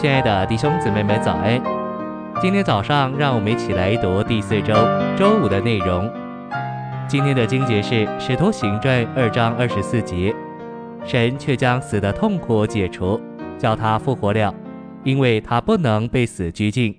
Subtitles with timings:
[0.00, 1.62] 亲爱的弟兄姊妹们，早安！
[2.40, 4.72] 今天早上，让我们一起来读第四周
[5.14, 6.10] 周五的内容。
[7.06, 10.34] 今天的经节是《使徒行传》二章二十四节，
[11.04, 13.20] 神却将死的痛苦解除，
[13.58, 14.54] 叫他复活了，
[15.04, 16.98] 因为他不能被死拘禁。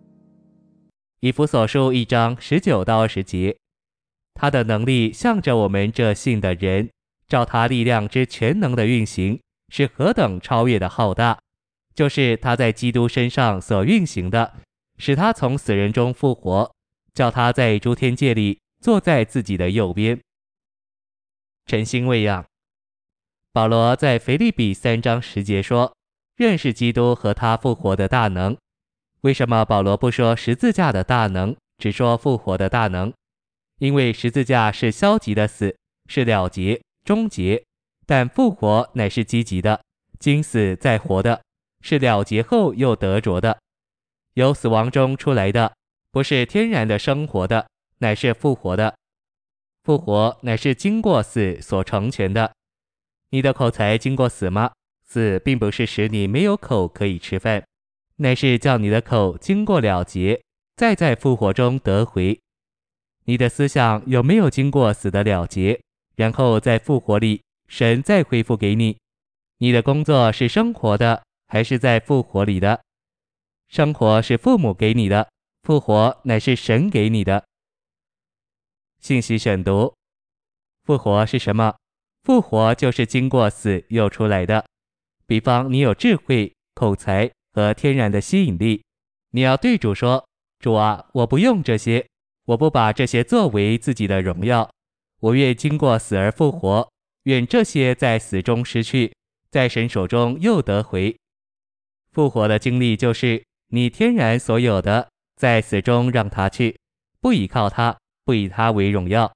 [1.22, 3.58] 以弗所书一章十九到二十节，
[4.36, 6.92] 他的能力向着我们这信的人，
[7.28, 9.40] 照他力量之全能的运行，
[9.70, 11.40] 是何等超越的浩大。
[11.94, 14.54] 就是他在基督身上所运行的，
[14.98, 16.72] 使他从死人中复活，
[17.14, 20.20] 叫他在诸天界里坐在自己的右边。
[21.66, 22.46] 晨星喂养，
[23.52, 25.96] 保罗在腓立比三章十节说
[26.36, 28.58] ：“认识基督和他复活的大能。”
[29.22, 33.14] 为什么保罗不说十字架的大能，只说复活的大能？
[33.78, 35.76] 因为十字架是消极的死，
[36.08, 37.64] 是了结、终结；
[38.06, 39.82] 但复活乃是积极的，
[40.20, 41.42] 经死再活的。
[41.82, 43.60] 是了结后又得着的，
[44.34, 45.74] 由死亡中出来的，
[46.12, 47.68] 不是天然的生活的，
[48.00, 48.96] 乃是复活的。
[49.84, 52.54] 复活乃是经过死所成全的。
[53.32, 54.72] 你的口才经过死吗？
[55.04, 57.66] 死并不是使你没有口可以吃饭，
[58.18, 60.42] 乃是叫你的口经过了结，
[60.76, 62.40] 再在复活中得回。
[63.26, 65.82] 你的思想有没有经过死的了结，
[66.16, 68.98] 然后在复活里，神再恢复给你？
[69.58, 71.24] 你的工作是生活的。
[71.52, 72.82] 还是在复活里的。
[73.68, 75.30] 生活是父母给你的，
[75.64, 77.44] 复活乃是神给你的。
[79.02, 79.94] 信息选读：
[80.86, 81.76] 复活是什么？
[82.24, 84.66] 复活就是经过死又出来的。
[85.26, 88.82] 比方你有智慧、口才和天然的吸引力，
[89.32, 90.26] 你要对主说
[90.60, 92.08] ：“主啊，我不用这些，
[92.46, 94.72] 我不把这些作为自己的荣耀，
[95.20, 96.90] 我愿经过死而复活，
[97.24, 99.14] 愿这些在死中失去，
[99.50, 101.14] 在神手中又得回。”
[102.12, 106.78] 复活的经历就是你天然所有的，在死中让他去，
[107.22, 109.32] 不依靠他，不以他为荣耀。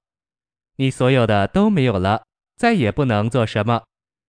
[0.76, 2.22] 你所有的都没有了，
[2.56, 3.82] 再也不能做什么。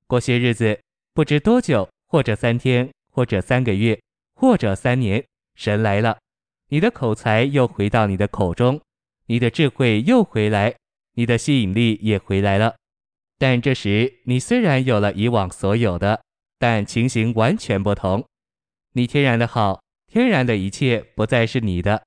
[0.07, 0.79] 过些日子，
[1.13, 3.99] 不知多久，或者三天，或者三个月，
[4.35, 5.21] 或者三年，
[5.55, 6.17] 神来了，
[6.69, 8.79] 你的口才又回到你的口中，
[9.25, 10.73] 你的智慧又回来，
[11.15, 12.75] 你的吸引力也回来了。
[13.37, 16.23] 但这时你虽然有了以往所有的，
[16.57, 18.25] 但情形完全不同。
[18.97, 22.01] 你天然的好，天然的一切不再是你的，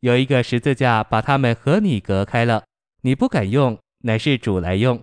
[0.00, 2.64] 有一个十字架把他们和你隔开了，
[3.00, 5.00] 你不敢用，乃是主来用。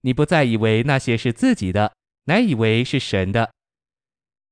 [0.00, 1.92] 你不再以为那些是自己的，
[2.24, 3.50] 乃以为是神的。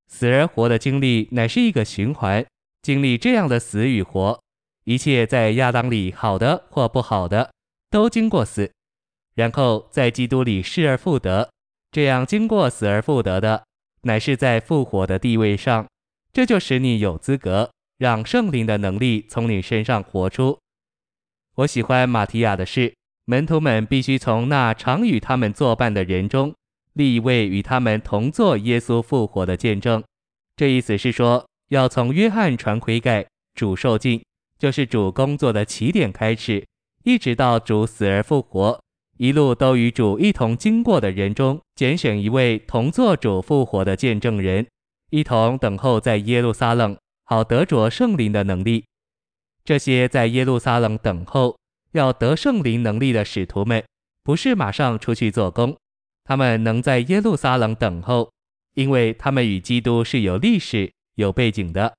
[0.09, 2.45] 死而活的经历乃是一个循环，
[2.83, 4.39] 经历这样的死与活，
[4.83, 7.51] 一切在亚当里好的或不好的，
[7.89, 8.71] 都经过死，
[9.33, 11.49] 然后在基督里失而复得，
[11.91, 13.63] 这样经过死而复得的，
[14.03, 15.87] 乃是在复活的地位上。
[16.33, 20.57] 这就使你有资格让圣灵的能力从你身上活出。
[21.55, 22.93] 我喜欢马提亚的事，
[23.25, 26.53] 门徒们必须从那常与他们作伴的人中
[26.93, 30.03] 立一位与他们同作耶稣复活的见证。
[30.55, 34.23] 这意思是说，要从约翰传悔改、主受尽，
[34.57, 36.65] 就是主工作的起点开始，
[37.03, 38.81] 一直到主死而复活，
[39.17, 44.65] 一路都与主一同经过的人中，拣选一位同作主复活的见证人。
[45.11, 48.85] 一同等候在耶路撒冷，好得着圣灵的能力。
[49.65, 51.57] 这些在耶路撒冷等候
[51.91, 53.83] 要得圣灵能力的使徒们，
[54.23, 55.77] 不是马上出去做工，
[56.23, 58.31] 他们能在耶路撒冷等候，
[58.73, 61.93] 因为他们与基督是有历史、有背景的，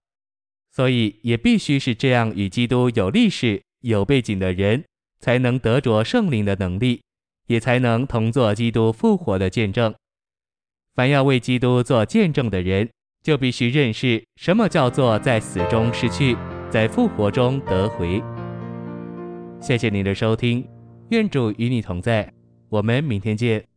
[0.70, 4.82] 所以也必须是这样与基督有历史、有背景的人，
[5.20, 7.02] 才能得着圣灵的能力，
[7.46, 9.94] 也才能同作基督复活的见证。
[10.94, 12.90] 凡要为基督做见证的人，
[13.22, 16.36] 就必须认识什么叫做在死中失去，
[16.68, 18.22] 在复活中得回。
[19.60, 20.66] 谢谢您的收听，
[21.10, 22.32] 愿主与你同在，
[22.68, 23.71] 我们明天见。